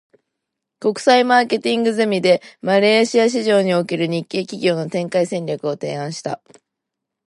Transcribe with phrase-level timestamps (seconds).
[0.79, 6.41] 国際マーケティングゼミで、マレーシア市場における日系企業の展開戦略を提案した。